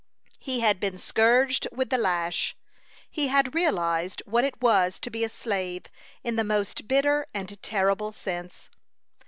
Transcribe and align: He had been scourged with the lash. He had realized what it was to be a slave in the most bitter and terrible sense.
He 0.39 0.61
had 0.61 0.79
been 0.79 0.97
scourged 0.97 1.67
with 1.71 1.91
the 1.91 1.97
lash. 1.99 2.57
He 3.07 3.27
had 3.27 3.53
realized 3.53 4.23
what 4.25 4.43
it 4.43 4.59
was 4.59 4.99
to 4.99 5.11
be 5.11 5.23
a 5.23 5.29
slave 5.29 5.83
in 6.23 6.37
the 6.37 6.43
most 6.43 6.87
bitter 6.87 7.27
and 7.35 7.61
terrible 7.61 8.11
sense. 8.11 8.71